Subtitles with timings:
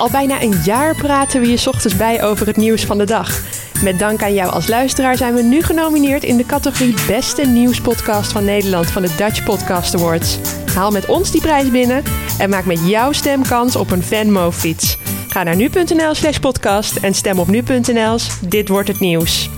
[0.00, 3.42] Al bijna een jaar praten we je ochtends bij over het nieuws van de dag.
[3.82, 8.32] Met dank aan jou als luisteraar zijn we nu genomineerd in de categorie Beste Nieuwspodcast
[8.32, 10.38] van Nederland van de Dutch Podcast Awards.
[10.74, 12.02] Haal met ons die prijs binnen
[12.38, 14.98] en maak met jouw stem kans op een Venmo-fiets.
[15.28, 19.50] Ga naar nu.nl slash podcast en stem op nu.nl Dit wordt het nieuws.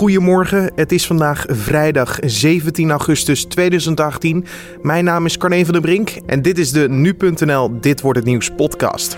[0.00, 4.44] Goedemorgen, het is vandaag vrijdag 17 augustus 2018.
[4.82, 8.26] Mijn naam is Carne van der Brink en dit is de nu.nl Dit wordt het
[8.26, 9.16] nieuws podcast.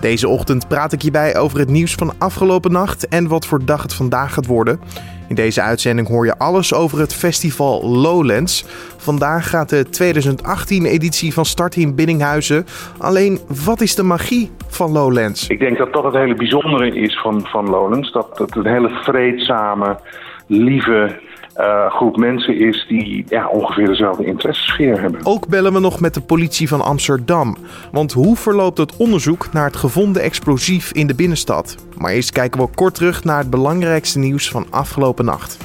[0.00, 3.64] Deze ochtend praat ik je bij over het nieuws van afgelopen nacht en wat voor
[3.64, 4.80] dag het vandaag gaat worden.
[5.28, 8.64] In deze uitzending hoor je alles over het festival Lowlands.
[8.96, 12.66] Vandaag gaat de 2018-editie van start in Biddinghuizen.
[12.98, 15.48] Alleen, wat is de magie van Lowlands?
[15.48, 18.12] Ik denk dat dat het hele bijzondere is van, van Lowlands.
[18.12, 19.98] Dat het een hele vreedzame,
[20.46, 21.20] lieve
[21.56, 25.20] uh, groep mensen is die ja, ongeveer dezelfde interessesfeer hebben.
[25.24, 27.56] Ook bellen we nog met de politie van Amsterdam.
[27.92, 31.76] Want hoe verloopt het onderzoek naar het gevonden explosief in de binnenstad?
[31.96, 35.58] Maar eerst kijken we kort terug naar het belangrijkste nieuws van afgelopen nacht.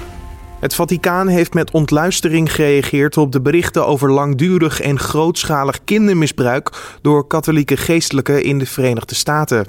[0.60, 7.28] Het Vaticaan heeft met ontluistering gereageerd op de berichten over langdurig en grootschalig kindermisbruik door
[7.28, 9.66] katholieke geestelijken in de Verenigde Staten.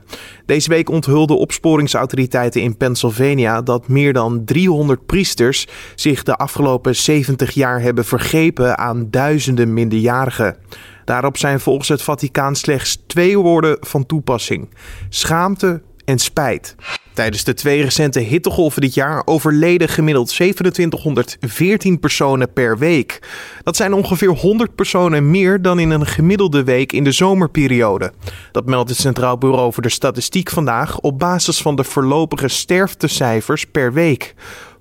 [0.46, 7.50] Deze week onthulden opsporingsautoriteiten in Pennsylvania dat meer dan 300 priesters zich de afgelopen 70
[7.50, 10.56] jaar hebben vergrepen aan duizenden minderjarigen.
[11.04, 14.68] Daarop zijn volgens het Vaticaan slechts twee woorden van toepassing:
[15.08, 16.74] schaamte en spijt.
[17.16, 23.28] Tijdens de twee recente hittegolven dit jaar overleden gemiddeld 2714 personen per week.
[23.62, 28.12] Dat zijn ongeveer 100 personen meer dan in een gemiddelde week in de zomerperiode.
[28.52, 33.66] Dat meldt het Centraal Bureau voor de Statistiek vandaag op basis van de voorlopige sterftecijfers
[33.66, 34.34] per week.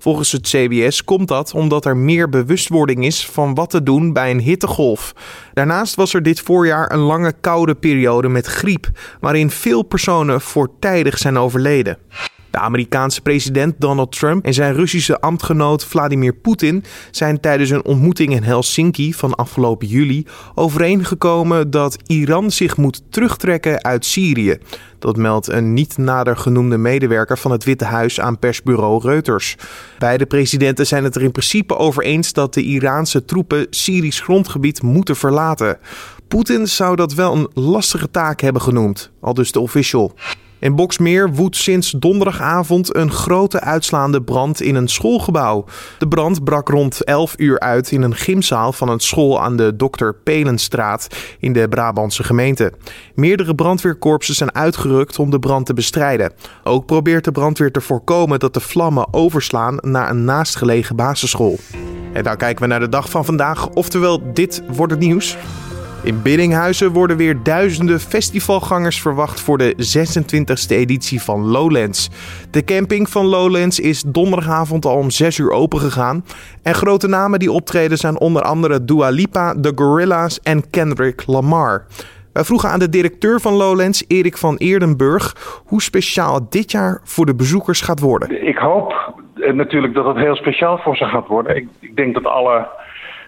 [0.06, 4.30] Volgens het CBS komt dat omdat er meer bewustwording is van wat te doen bij
[4.30, 5.12] een hittegolf.
[5.52, 8.90] Daarnaast was er dit voorjaar een lange koude periode met griep,
[9.20, 11.98] waarin veel personen voortijdig zijn overleden.
[12.56, 18.32] De Amerikaanse president Donald Trump en zijn Russische ambtgenoot Vladimir Poetin zijn tijdens een ontmoeting
[18.32, 24.58] in Helsinki van afgelopen juli overeengekomen dat Iran zich moet terugtrekken uit Syrië.
[24.98, 29.56] Dat meldt een niet nader genoemde medewerker van het Witte Huis aan persbureau Reuters.
[29.98, 34.82] Beide presidenten zijn het er in principe over eens dat de Iraanse troepen Syrisch grondgebied
[34.82, 35.78] moeten verlaten.
[36.28, 40.14] Poetin zou dat wel een lastige taak hebben genoemd, al dus de official.
[40.58, 45.64] In Boksmeer woedt sinds donderdagavond een grote uitslaande brand in een schoolgebouw.
[45.98, 49.76] De brand brak rond 11 uur uit in een gymzaal van een school aan de
[49.76, 50.10] Dr.
[50.24, 51.06] Pelenstraat
[51.38, 52.72] in de Brabantse gemeente.
[53.14, 56.32] Meerdere brandweerkorpsen zijn uitgerukt om de brand te bestrijden.
[56.64, 61.58] Ook probeert de brandweer te voorkomen dat de vlammen overslaan naar een naastgelegen basisschool.
[62.12, 65.36] En dan kijken we naar de dag van vandaag, oftewel dit wordt het nieuws.
[66.06, 72.10] In Biddinghuizen worden weer duizenden festivalgangers verwacht voor de 26e editie van Lowlands.
[72.50, 76.24] De camping van Lowlands is donderdagavond al om 6 uur open gegaan.
[76.62, 81.86] En grote namen die optreden zijn onder andere Dua Lipa, The Gorillas en Kendrick Lamar.
[82.32, 85.34] Wij vroegen aan de directeur van Lowlands, Erik van Eerdenburg,
[85.66, 88.46] hoe speciaal dit jaar voor de bezoekers gaat worden.
[88.46, 91.56] Ik hoop eh, natuurlijk dat het heel speciaal voor ze gaat worden.
[91.56, 92.68] Ik, ik denk dat alle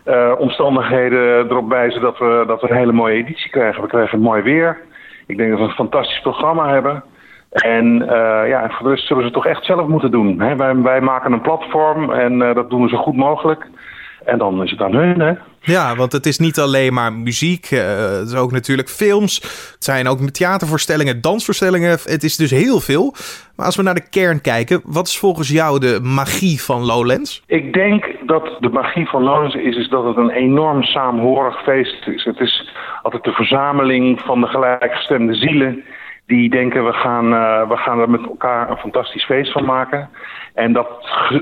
[0.09, 3.83] uh, omstandigheden erop wijzen dat we, dat we een hele mooie editie krijgen.
[3.83, 4.79] We krijgen mooi weer.
[5.27, 7.05] Ik denk dat we een fantastisch programma hebben.
[7.51, 10.41] En uh, ja, voor de rest zullen ze toch echt zelf moeten doen.
[10.41, 10.57] Hè?
[10.57, 13.67] Wij, wij maken een platform en uh, dat doen we zo goed mogelijk.
[14.29, 15.33] En dan is het aan hun, hè?
[15.61, 17.71] Ja, want het is niet alleen maar muziek.
[17.71, 17.81] Uh,
[18.19, 19.35] het is ook natuurlijk films.
[19.75, 21.91] Het zijn ook theatervoorstellingen, dansvoorstellingen.
[21.91, 23.15] Het is dus heel veel.
[23.57, 27.43] Maar als we naar de kern kijken, wat is volgens jou de magie van Lowlands?
[27.47, 32.07] Ik denk dat de magie van Lowlands is, is dat het een enorm saamhorig feest
[32.07, 32.25] is.
[32.25, 32.71] Het is
[33.03, 35.85] altijd de verzameling van de gelijkgestemde zielen
[36.29, 40.09] die denken we gaan, uh, we gaan er met elkaar een fantastisch feest van maken.
[40.55, 40.89] En dat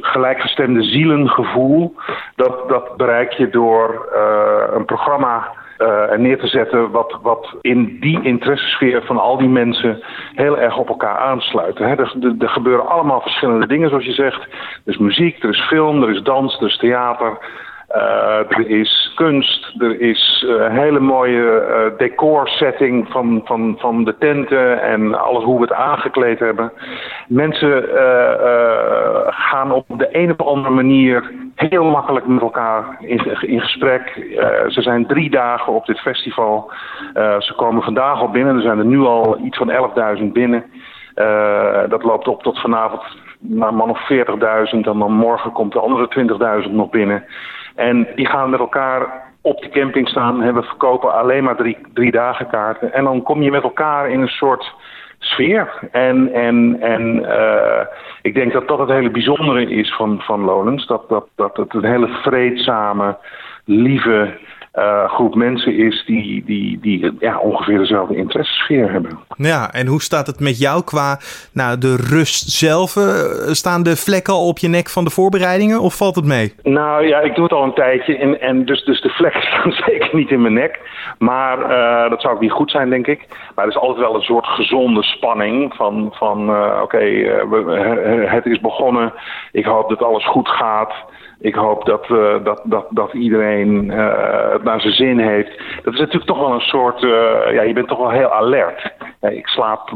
[0.00, 1.94] gelijkgestemde zielengevoel,
[2.36, 5.48] dat, dat bereik je door uh, een programma
[5.78, 10.02] uh, neer te zetten wat, wat in die interessesfeer van al die mensen
[10.34, 11.78] heel erg op elkaar aansluit.
[11.78, 14.42] Er, er gebeuren allemaal verschillende dingen, zoals je zegt.
[14.42, 17.38] Er is muziek, er is film, er is dans, er is theater.
[17.94, 24.18] Uh, er is kunst, er is een hele mooie uh, decorsetting van, van, van de
[24.18, 26.72] tenten en alles hoe we het aangekleed hebben.
[27.28, 27.82] Mensen
[29.28, 34.12] gaan op de een of andere manier heel makkelijk met elkaar in, in gesprek.
[34.68, 36.72] ze zijn drie dagen op dit festival.
[37.38, 39.70] ze komen vandaag al binnen, er zijn er nu al iets van
[40.18, 40.64] 11.000 binnen.
[41.88, 43.02] dat loopt op tot vanavond
[43.38, 46.08] naar man of 40.000 en dan morgen komt de andere
[46.66, 47.24] 20.000 nog binnen.
[47.76, 50.42] En die gaan met elkaar op de camping staan.
[50.42, 52.92] En we verkopen alleen maar drie, drie dagen kaarten.
[52.92, 54.74] En dan kom je met elkaar in een soort
[55.18, 55.88] sfeer.
[55.92, 57.86] En, en, en uh,
[58.22, 60.86] ik denk dat dat het hele bijzondere is van, van Lowlands.
[60.86, 63.16] Dat, dat, dat het een hele vreedzame,
[63.64, 64.38] lieve
[64.76, 69.18] uh, groep mensen is die, die, die ja, ongeveer dezelfde interessesfeer hebben.
[69.36, 71.18] Ja, en hoe staat het met jou qua
[71.52, 72.96] nou, de rust zelf?
[72.96, 73.04] Uh,
[73.52, 76.54] staan de vlekken al op je nek van de voorbereidingen of valt het mee?
[76.62, 79.72] Nou ja, ik doe het al een tijdje en, en dus, dus de vlekken staan
[79.72, 80.80] zeker niet in mijn nek.
[81.18, 83.26] Maar uh, dat zou ook niet goed zijn, denk ik.
[83.54, 87.12] Maar er is altijd wel een soort gezonde spanning van, van oké, okay,
[88.26, 89.12] het is begonnen.
[89.52, 90.94] Ik hoop dat alles goed gaat
[91.38, 95.58] ik hoop dat, uh, dat, dat, dat iedereen uh, het naar zijn zin heeft.
[95.82, 97.02] Dat is natuurlijk toch wel een soort.
[97.02, 97.10] Uh,
[97.52, 98.92] ja, je bent toch wel heel alert.
[99.20, 99.92] Ik slaap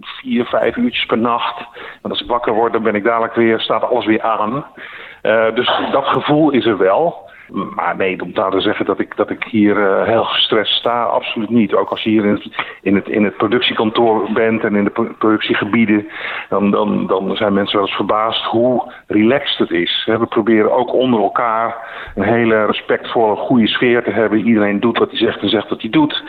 [0.00, 1.66] vier, vijf uurtjes per nacht.
[2.02, 4.66] En als ik wakker word, dan ben ik dadelijk weer, staat alles weer aan.
[5.54, 7.27] dus dat gevoel is er wel.
[7.52, 11.02] Maar nee, om daar te zeggen dat ik, dat ik hier uh, heel gestrest sta,
[11.02, 11.74] absoluut niet.
[11.74, 12.48] Ook als je hier in het,
[12.82, 16.08] in het, in het productiekantoor bent en in de productiegebieden,
[16.48, 20.04] dan, dan, dan zijn mensen wel eens verbaasd hoe relaxed het is.
[20.06, 21.76] We proberen ook onder elkaar
[22.14, 24.46] een hele respectvolle, goede sfeer te hebben.
[24.46, 26.22] Iedereen doet wat hij zegt en zegt wat hij doet.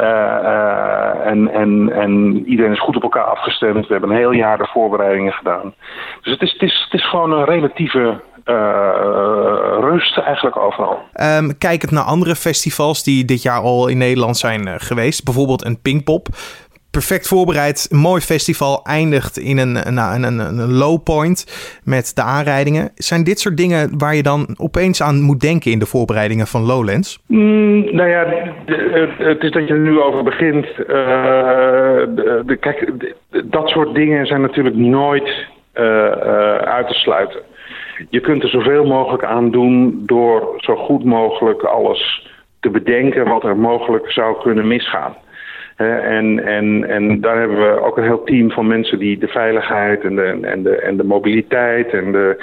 [0.00, 3.86] Uh, uh, en, en, en iedereen is goed op elkaar afgestemd.
[3.86, 5.74] We hebben een heel jaar de voorbereidingen gedaan.
[6.22, 8.20] Dus het is, het is, het is gewoon een relatieve
[9.80, 10.98] rust eigenlijk overal.
[11.38, 15.64] Um, kijkend naar andere festivals die dit jaar al in Nederland zijn uh, geweest, bijvoorbeeld
[15.64, 16.28] een Pinkpop.
[16.90, 21.46] Perfect voorbereid, een mooi festival, eindigt in een, een, een, een low point
[21.84, 22.90] met de aanrijdingen.
[22.94, 26.62] Zijn dit soort dingen waar je dan opeens aan moet denken in de voorbereidingen van
[26.62, 27.22] Lowlands?
[27.26, 28.24] Mm, nou ja,
[29.18, 30.66] het is dat je er nu over begint.
[30.66, 32.92] Uh, de, de, kijk,
[33.44, 35.46] dat soort dingen zijn natuurlijk nooit
[36.64, 37.40] uit te sluiten
[38.08, 42.28] je kunt er zoveel mogelijk aan doen door zo goed mogelijk alles
[42.60, 45.14] te bedenken wat er mogelijk zou kunnen misgaan.
[45.76, 50.04] en, en, en daar hebben we ook een heel team van mensen die de veiligheid
[50.04, 52.36] en de, en de, en de mobiliteit en de,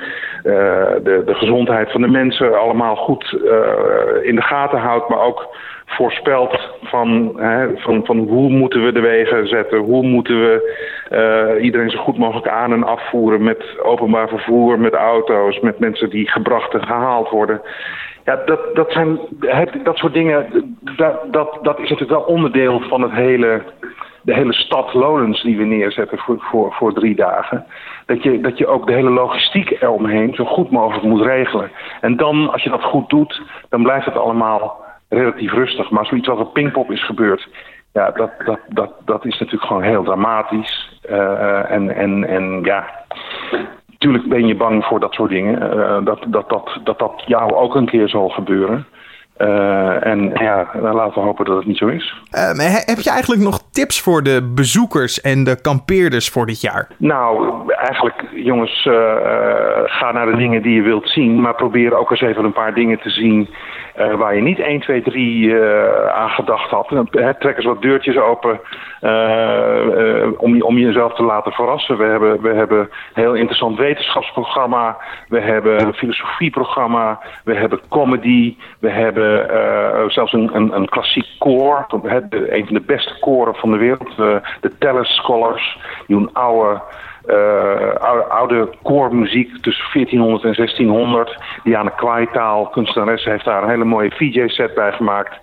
[0.43, 5.21] uh, de, de gezondheid van de mensen allemaal goed uh, in de gaten houdt, maar
[5.21, 10.81] ook voorspelt van, hè, van, van hoe moeten we de wegen zetten, hoe moeten we
[11.11, 16.09] uh, iedereen zo goed mogelijk aan en afvoeren met openbaar vervoer, met auto's, met mensen
[16.09, 17.61] die gebracht en gehaald worden.
[18.25, 19.19] Ja, dat, dat zijn
[19.83, 20.45] dat soort dingen,
[20.97, 23.61] dat, dat, dat is natuurlijk wel onderdeel van het hele,
[24.21, 27.65] de hele stad Lowlands die we neerzetten voor, voor, voor drie dagen.
[28.05, 31.71] Dat je, dat je ook de hele logistiek eromheen zo goed mogelijk moet regelen.
[32.01, 35.89] En dan, als je dat goed doet, dan blijft het allemaal relatief rustig.
[35.89, 37.47] Maar zoiets als op Pinkpop is gebeurd,
[37.93, 40.82] ja, dat, dat, dat, dat is natuurlijk gewoon heel dramatisch.
[41.09, 42.89] Uh, en, en, en ja,
[43.87, 45.77] natuurlijk ben je bang voor dat soort dingen.
[45.77, 48.85] Uh, dat, dat, dat, dat dat jou ook een keer zal gebeuren.
[49.43, 52.15] Uh, en ja, laten we hopen dat het niet zo is.
[52.31, 52.49] Uh,
[52.85, 56.87] heb je eigenlijk nog tips voor de bezoekers en de kampeerders voor dit jaar?
[56.97, 58.93] Nou, eigenlijk jongens, uh,
[59.85, 61.41] ga naar de dingen die je wilt zien.
[61.41, 63.49] Maar probeer ook eens even een paar dingen te zien
[63.99, 66.87] uh, waar je niet 1, 2, 3 uh, aan gedacht had.
[67.39, 68.59] trek eens wat deurtjes open
[70.37, 71.97] om, om jezelf te laten verrassen.
[71.97, 74.97] We hebben, we hebben een heel interessant wetenschapsprogramma.
[75.27, 77.19] We hebben een filosofieprogramma.
[77.43, 78.55] We hebben comedy.
[78.79, 79.32] We hebben
[80.07, 81.85] zelfs een, een, klassiek koor.
[81.89, 84.15] Een van de beste koren van de wereld.
[84.61, 85.79] de Tellis Scholars.
[86.07, 86.81] Die een oude
[87.97, 91.37] oude, oude koormuziek tussen 1400 en 1600.
[91.63, 95.39] Diana Kwaitaal, kunstenares, heeft daar een hele mooie VJ-set bij gemaakt.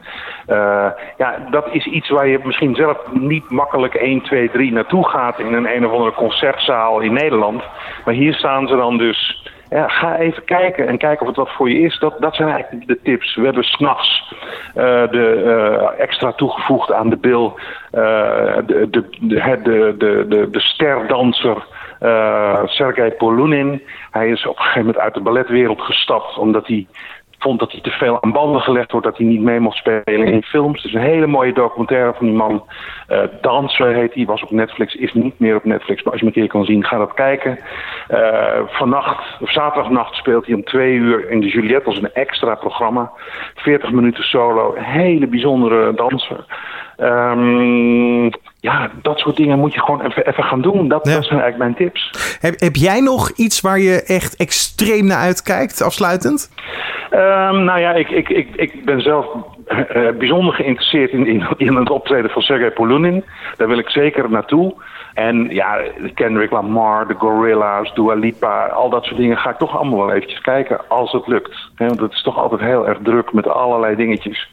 [1.16, 5.38] Ja, dat is iets waar je misschien zelf niet makkelijk 1, 2, 3 naartoe gaat
[5.38, 7.62] in een een of andere concertzaal in Nederland.
[8.04, 11.54] Maar hier staan ze dan dus ja, ga even kijken en kijken of het wat
[11.54, 11.98] voor je is.
[11.98, 13.34] Dat, dat zijn eigenlijk de tips.
[13.34, 14.34] We hebben s'nachts
[14.76, 17.58] uh, de uh, extra toegevoegd aan de bil
[17.92, 18.00] uh,
[18.66, 21.66] de, de, de, de, de, de sterdanser
[22.64, 23.82] Sergei Polunin.
[24.10, 26.86] Hij is op een gegeven moment uit de balletwereld gestapt omdat hij
[27.42, 30.26] vond dat hij te veel aan banden gelegd wordt, dat hij niet mee mocht spelen
[30.26, 30.82] in films.
[30.82, 32.64] Dus een hele mooie documentaire van die man.
[33.09, 36.02] Uh, Danser heet hij, was op Netflix, is niet meer op Netflix.
[36.02, 37.59] Maar als je hem een keer kan zien, ga dat kijken.
[38.11, 42.54] Uh, vannacht, of zaterdagnacht speelt hij om twee uur in de Juliette als een extra
[42.54, 43.11] programma.
[43.54, 46.44] 40 minuten solo, een hele bijzondere danser.
[46.99, 48.30] Um,
[48.61, 50.88] ja, dat soort dingen moet je gewoon even, even gaan doen.
[50.88, 51.14] Dat, ja.
[51.14, 52.11] dat zijn eigenlijk mijn tips.
[52.40, 56.50] Heb, heb jij nog iets waar je echt extreem naar uitkijkt, afsluitend?
[57.12, 59.26] Um, nou ja, ik, ik, ik, ik ben zelf
[60.19, 63.25] bijzonder geïnteresseerd in, in, in, het optreden van Sergei Polunin.
[63.57, 64.75] Daar wil ik zeker naartoe.
[65.14, 65.81] En ja,
[66.14, 70.12] Kendrick Lamar, de Gorilla's, Dua Lipa, al dat soort dingen ga ik toch allemaal wel
[70.12, 71.71] eventjes kijken als het lukt.
[71.76, 74.50] want het is toch altijd heel erg druk met allerlei dingetjes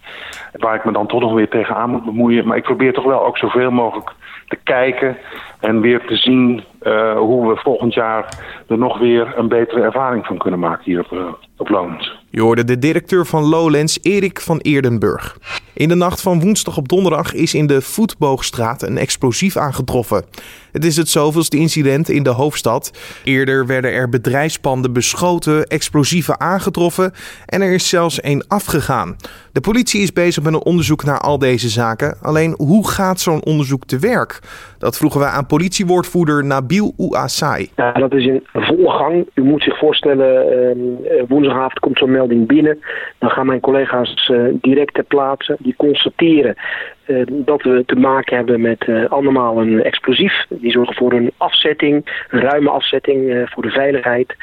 [0.52, 2.48] waar ik me dan toch nog weer tegenaan moet bemoeien.
[2.48, 4.12] Maar ik probeer toch wel ook zoveel mogelijk
[4.48, 5.18] te kijken
[5.60, 10.26] en weer te zien uh, hoe we volgend jaar er nog weer een betere ervaring
[10.26, 11.28] van kunnen maken hier op, uh,
[11.58, 12.18] op Lowlands.
[12.30, 15.38] Je hoorde de directeur van Lowlands, Erik van Eerdenburg.
[15.78, 20.26] In de nacht van woensdag op donderdag is in de Voetboogstraat een explosief aangetroffen.
[20.72, 22.92] Het is het zoveelste incident in de hoofdstad.
[23.24, 27.12] Eerder werden er bedrijfspanden beschoten, explosieven aangetroffen
[27.46, 29.16] en er is zelfs één afgegaan.
[29.52, 32.18] De politie is bezig met een onderzoek naar al deze zaken.
[32.22, 34.40] Alleen hoe gaat zo'n onderzoek te werk?
[34.78, 37.70] Dat vroegen wij aan politiewoordvoerder Nabil Ouassai.
[37.76, 39.28] Ja, dat is in volle gang.
[39.34, 42.80] U moet zich voorstellen, uh, woensdagavond komt zo'n melding binnen.
[43.20, 45.58] Dan gaan mijn collega's uh, direct ter plaatse.
[45.68, 46.97] Die constateren uh,
[47.30, 50.46] dat we te maken hebben met uh, allemaal een explosief.
[50.50, 54.36] Die zorgen voor een afzetting, een ruime afzetting uh, voor de veiligheid.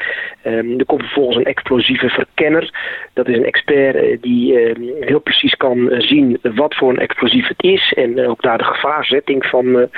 [0.43, 2.69] Um, er komt vervolgens een explosieve verkenner.
[3.13, 7.63] Dat is een expert die ehm, heel precies kan zien wat voor een explosief het
[7.63, 7.93] is.
[7.93, 9.89] En ook daar de gevaarzetting van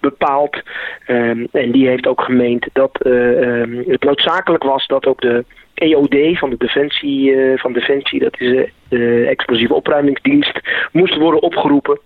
[0.00, 0.62] bepaalt.
[1.06, 2.98] Um, en die heeft ook gemeend dat
[3.86, 9.26] het noodzakelijk was dat ook de EOD van de Defensie, van Defensie dat is de
[9.28, 10.60] explosieve opruimingsdienst,
[10.92, 11.98] moest worden opgeroepen.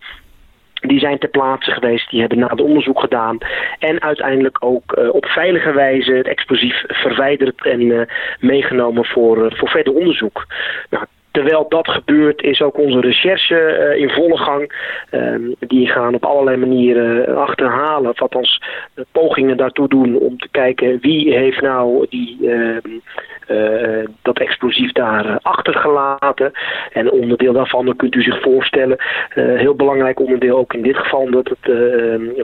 [0.81, 3.39] Die zijn ter plaatse geweest, die hebben na het onderzoek gedaan
[3.79, 8.01] en uiteindelijk ook uh, op veilige wijze het explosief verwijderd en uh,
[8.41, 10.47] meegenomen voor, voor verder onderzoek.
[10.91, 11.05] Nou,
[11.39, 14.73] Terwijl dat gebeurt is ook onze recherche uh, in volle gang.
[15.11, 18.63] Uh, die gaan op allerlei manieren achterhalen, of althans
[19.13, 22.77] pogingen daartoe doen om te kijken wie heeft nou die, uh,
[24.23, 26.53] dat explosief daar achtergelaten.
[26.93, 28.97] En onderdeel daarvan, dan kunt u zich voorstellen,
[29.35, 31.73] heel belangrijk onderdeel ook in dit geval, dat het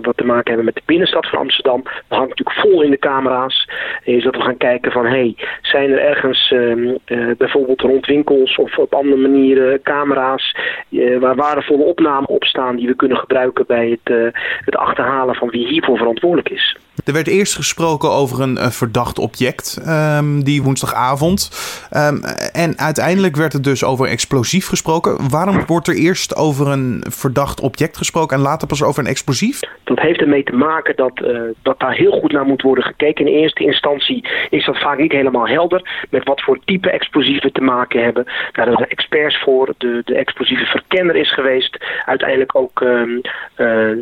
[0.02, 1.82] wat te maken hebben met de binnenstad van Amsterdam.
[2.08, 3.68] Hangt natuurlijk vol in de camera's.
[4.04, 6.94] Is dat we gaan kijken van, hey, zijn er ergens ehm,
[7.36, 10.56] bijvoorbeeld rond winkels of op andere manieren camera's
[10.90, 14.28] uh, waar waardevolle opnamen op staan die we kunnen gebruiken bij het, uh,
[14.64, 16.76] het achterhalen van wie hiervoor verantwoordelijk is.
[17.04, 21.50] Er werd eerst gesproken over een verdacht object um, die woensdagavond.
[21.96, 22.22] Um,
[22.52, 25.28] en uiteindelijk werd het dus over explosief gesproken.
[25.30, 29.60] Waarom wordt er eerst over een verdacht object gesproken en later pas over een explosief?
[29.84, 33.26] Dat heeft ermee te maken dat, uh, dat daar heel goed naar moet worden gekeken.
[33.26, 37.60] In eerste instantie is dat vaak niet helemaal helder met wat voor type explosieven te
[37.60, 38.24] maken hebben.
[38.52, 39.74] Daar zijn experts voor.
[39.78, 41.84] De, de explosieve verkenner is geweest.
[42.06, 43.22] Uiteindelijk ook um, uh,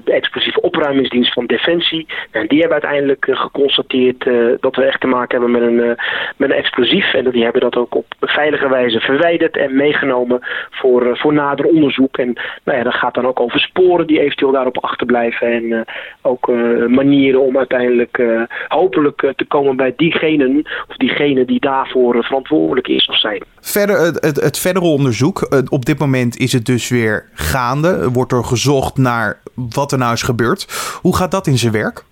[0.05, 2.07] de explosieve opruimingsdienst van Defensie.
[2.31, 5.89] En die hebben uiteindelijk uh, geconstateerd uh, dat we echt te maken hebben met een,
[5.89, 6.05] uh,
[6.37, 7.15] met een explosief.
[7.15, 12.17] En die hebben dat ook op veilige wijze verwijderd en meegenomen voor, voor nader onderzoek.
[12.17, 12.33] En
[12.65, 15.53] nou ja, dat gaat dan ook over sporen die eventueel daarop achterblijven.
[15.53, 15.85] En
[16.23, 16.47] ook
[16.89, 18.23] manieren om uiteindelijk
[18.69, 23.43] hopelijk te komen bij diegenen of diegene die daarvoor verantwoordelijk is of zijn.
[23.61, 25.65] Verder, het, het, het verdere onderzoek.
[25.69, 28.11] op dit moment is het dus weer gaande.
[28.11, 30.67] Wordt er gezocht naar wat er nou is gebeurd.
[31.01, 32.05] Hoe gaat dat in zijn werk?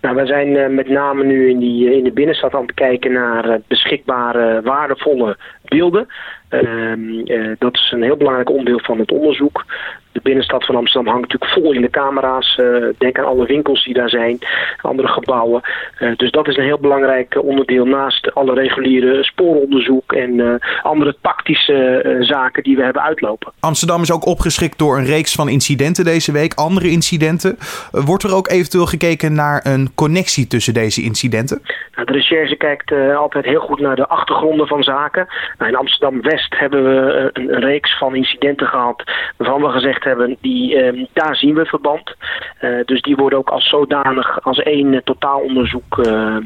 [0.00, 3.12] Nou, we zijn uh, met name nu in, die, in de binnenstad aan het kijken
[3.12, 5.36] naar beschikbare waardevolle
[5.68, 6.06] beelden.
[6.50, 9.64] Uh, dat is een heel belangrijk onderdeel van het onderzoek.
[10.12, 12.58] De binnenstad van Amsterdam hangt natuurlijk vol in de camera's.
[12.60, 14.38] Uh, denk aan alle winkels die daar zijn,
[14.80, 15.60] andere gebouwen.
[16.00, 22.16] Uh, dus dat is een heel belangrijk onderdeel naast alle reguliere spooronderzoek en andere tactische
[22.20, 23.52] zaken die we hebben uitlopen.
[23.60, 27.58] Amsterdam is ook opgeschikt door een reeks van incidenten deze week, andere incidenten.
[27.90, 31.62] wordt er ook eventueel gekeken naar een connectie tussen deze incidenten?
[31.94, 35.26] Nou, de recherche kijkt altijd heel goed naar de achtergronden van zaken.
[35.58, 39.02] Nou, in Amsterdam-West hebben we een, een reeks van incidenten gehad
[39.36, 42.14] waarvan we gezegd hebben, die, um, daar zien we verband.
[42.60, 46.36] Uh, dus die worden ook als zodanig als één uh, totaalonderzoek uh,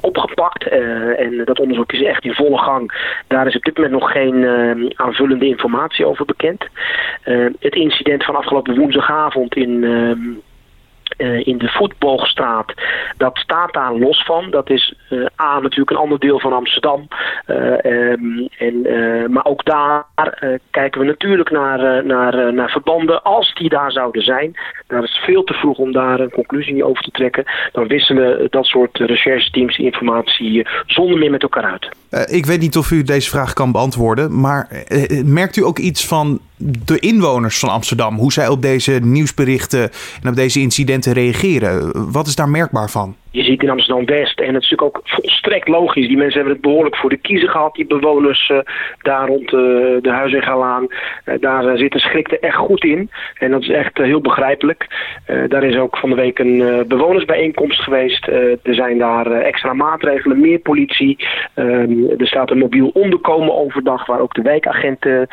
[0.00, 0.68] opgepakt.
[1.16, 2.92] en dat onderzoek is echt in volle gang.
[3.26, 6.66] Daar is op dit moment nog geen ehm, aanvullende informatie over bekend.
[7.58, 10.20] het incident van afgelopen woensdagavond in ehm,
[11.18, 12.72] uh, in de voetboogstraat,
[13.16, 14.50] dat staat daar los van.
[14.50, 17.08] Dat is uh, A natuurlijk een ander deel van Amsterdam.
[17.46, 18.86] Uh, um, en,
[19.32, 20.04] maar ook daar
[20.70, 24.54] kijken we natuurlijk naar, naar, naar verbanden als die daar zouden zijn.
[24.86, 27.44] Daar is veel te vroeg om daar een conclusie over te trekken.
[27.72, 31.88] Dan wisselen dat soort rechercheteams informatie zonder meer met elkaar uit.
[32.30, 34.68] ik weet niet of u deze vraag kan beantwoorden, maar
[35.24, 36.40] merkt u ook iets van
[36.84, 39.90] de inwoners van Amsterdam, hoe zij op deze nieuwsberichten
[40.22, 41.92] en op deze incidenten reageren.
[42.12, 43.16] Wat is daar merkbaar van?
[43.32, 46.62] Je ziet in Amsterdam-West, en het is natuurlijk ook volstrekt logisch, die mensen hebben het
[46.62, 48.58] behoorlijk voor de kiezer gehad, die bewoners uh,
[49.02, 49.60] daar rond uh,
[50.02, 50.86] de Huizingalaan.
[51.24, 53.10] Uh, daar zit een schrik er echt goed in.
[53.38, 54.86] En dat is echt heel begrijpelijk.
[55.48, 58.26] daar is ook van de week een bewonersbijeenkomst geweest.
[58.26, 61.28] er zijn daar extra maatregelen, meer politie.
[61.54, 65.28] Ehm, er staat een mobiel onderkomen overdag waar ook de wijkagenten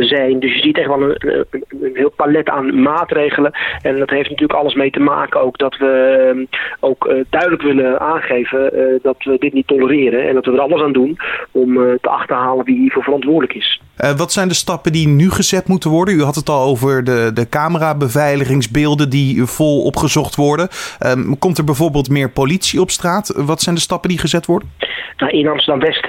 [0.00, 0.40] zijn.
[0.40, 3.52] Dus je ziet echt wel een, een, een, heel palet aan maatregelen.
[3.82, 6.44] En dat heeft natuurlijk alles mee te maken ook dat we ehm,
[6.80, 10.82] ook duidelijk willen aangeven uh, dat we dit niet tolereren en dat we er alles
[10.82, 11.18] aan doen
[11.50, 13.80] om uh, te achterhalen wie hiervoor verantwoordelijk is.
[13.98, 16.14] Uh, wat zijn de stappen die nu gezet moeten worden?
[16.14, 20.68] U had het al over de, de camerabeveiligingsbeelden die vol opgezocht worden.
[21.06, 23.42] Um, komt er bijvoorbeeld meer politie op straat?
[23.46, 24.68] Wat zijn de stappen die gezet worden?
[25.16, 26.08] Nou, in Amsterdam-West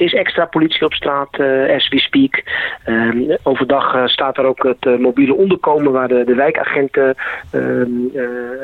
[0.00, 1.32] is extra politie op straat,
[1.76, 2.42] as we speak.
[2.84, 7.14] Ehm, overdag staat er ook het mobiele onderkomen waar de, de wijkagenten
[7.50, 7.90] ehm,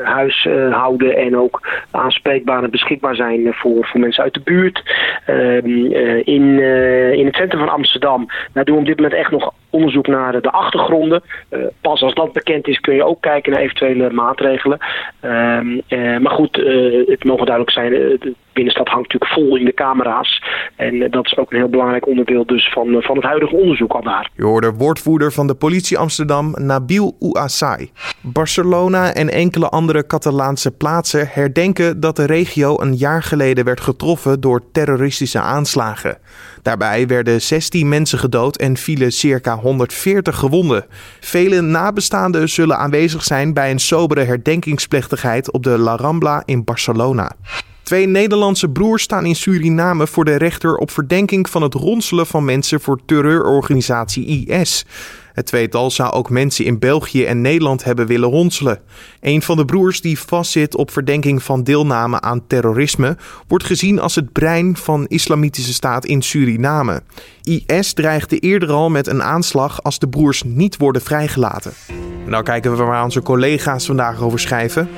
[0.03, 1.61] huis houden en ook
[1.97, 4.83] aanspreekbaar en beschikbaar zijn voor, voor mensen uit de buurt.
[5.25, 9.15] Ehm, eh, in, eh, in het centrum van Amsterdam daar doen we op dit moment
[9.15, 11.21] echt nog onderzoek naar de achtergronden.
[11.49, 14.77] Eh, pas als dat bekend is kun je ook kijken naar eventuele maatregelen.
[15.19, 16.55] Ehm, maar goed,
[17.07, 18.19] het mogen duidelijk zijn,
[18.57, 20.43] binnenstad hangt natuurlijk vol in de camera's.
[20.75, 24.03] En dat is ook een heel belangrijk onderdeel dus van, van het huidige onderzoek al
[24.03, 24.29] daar.
[24.35, 27.91] Je hoorde woordvoerder van de politie Amsterdam, Nabil Ouassai.
[28.21, 34.41] Barcelona en enkele andere Catalaanse plaatsen herdenken dat de regio een jaar geleden werd getroffen
[34.41, 36.17] door terroristische aanslagen.
[36.61, 40.85] Daarbij werden 16 mensen gedood en vielen circa 140 gewonden.
[41.19, 47.31] Vele nabestaanden zullen aanwezig zijn bij een sobere herdenkingsplechtigheid op de La Rambla in Barcelona.
[47.87, 52.45] Twee Nederlandse broers staan in Suriname voor de rechter op verdenking van het ronselen van
[52.45, 54.85] mensen voor terreurorganisatie IS.
[55.33, 58.79] Het tweetal zou ook mensen in België en Nederland hebben willen ronselen.
[59.21, 63.17] Een van de broers die vastzit op verdenking van deelname aan terrorisme
[63.47, 67.01] wordt gezien als het brein van Islamitische Staat in Suriname.
[67.43, 71.73] IS dreigde eerder al met een aanslag als de broers niet worden vrijgelaten.
[72.25, 74.89] Nou kijken we waar onze collega's vandaag over schrijven.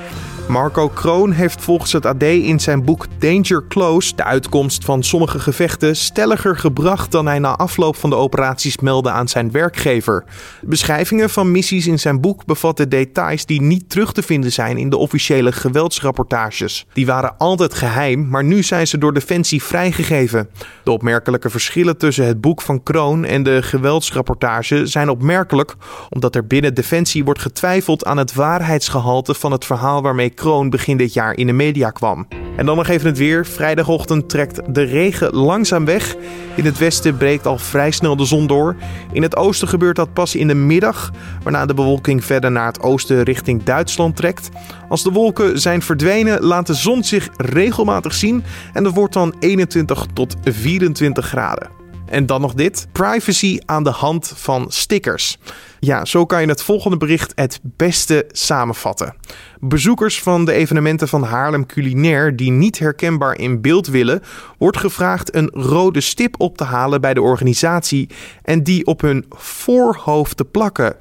[0.49, 5.39] Marco Kroon heeft volgens het AD in zijn boek Danger Close de uitkomst van sommige
[5.39, 10.23] gevechten stelliger gebracht dan hij na afloop van de operaties meldde aan zijn werkgever.
[10.61, 14.89] Beschrijvingen van missies in zijn boek bevatten details die niet terug te vinden zijn in
[14.89, 16.85] de officiële geweldsrapportages.
[16.93, 20.49] Die waren altijd geheim, maar nu zijn ze door Defensie vrijgegeven.
[20.83, 25.75] De opmerkelijke verschillen tussen het boek van Kroon en de geweldsrapportage zijn opmerkelijk
[26.09, 30.97] omdat er binnen Defensie wordt getwijfeld aan het waarheidsgehalte van het verhaal waarmee Kroon begin
[30.97, 32.27] dit jaar in de media kwam.
[32.57, 33.45] En dan nog even het weer.
[33.45, 36.15] Vrijdagochtend trekt de regen langzaam weg.
[36.55, 38.75] In het westen breekt al vrij snel de zon door.
[39.11, 41.11] In het oosten gebeurt dat pas in de middag,
[41.43, 44.49] waarna de bewolking verder naar het oosten richting Duitsland trekt.
[44.89, 49.35] Als de wolken zijn verdwenen, laat de zon zich regelmatig zien en het wordt dan
[49.39, 51.78] 21 tot 24 graden.
[52.09, 55.37] En dan nog dit: privacy aan de hand van stickers.
[55.79, 59.15] Ja, zo kan je het volgende bericht het beste samenvatten.
[59.59, 64.21] Bezoekers van de evenementen van Haarlem Culinair die niet herkenbaar in beeld willen,
[64.57, 68.09] wordt gevraagd een rode stip op te halen bij de organisatie
[68.41, 70.95] en die op hun voorhoofd te plakken.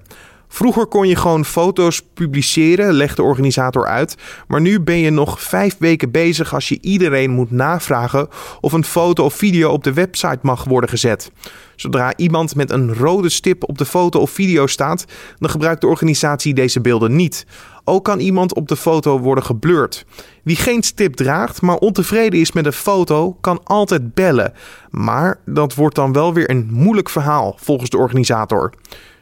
[0.49, 4.17] Vroeger kon je gewoon foto's publiceren, legt de organisator uit.
[4.49, 8.29] Maar nu ben je nog vijf weken bezig als je iedereen moet navragen
[8.61, 11.31] of een foto of video op de website mag worden gezet.
[11.77, 15.05] Zodra iemand met een rode stip op de foto of video staat,
[15.39, 17.47] dan gebruikt de organisatie deze beelden niet.
[17.85, 20.05] Ook kan iemand op de foto worden geblurred.
[20.43, 24.53] Wie geen stip draagt, maar ontevreden is met een foto, kan altijd bellen.
[24.91, 28.73] Maar dat wordt dan wel weer een moeilijk verhaal volgens de organisator.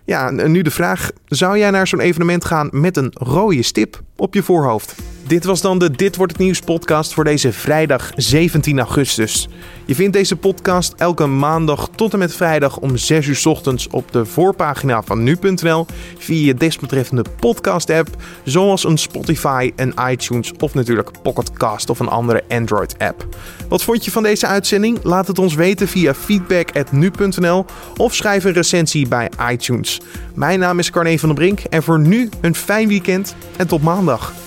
[0.07, 4.35] Ja, nu de vraag: zou jij naar zo'n evenement gaan met een rode stip op
[4.35, 4.95] je voorhoofd?
[5.27, 9.49] Dit was dan de Dit wordt het nieuws podcast voor deze vrijdag 17 augustus.
[9.85, 14.13] Je vindt deze podcast elke maandag tot en met vrijdag om 6 uur ochtends op
[14.13, 15.87] de voorpagina van nu.nl
[16.19, 18.09] via je desbetreffende podcast app,
[18.45, 23.27] zoals een Spotify, een iTunes of natuurlijk Pocketcast of een andere Android app.
[23.69, 24.99] Wat vond je van deze uitzending?
[25.03, 27.65] Laat het ons weten via feedback@nu.nl
[27.97, 30.01] of schrijf een recensie bij iTunes.
[30.35, 33.83] Mijn naam is Carne van der Brink en voor nu een fijn weekend en tot
[33.83, 34.46] maandag.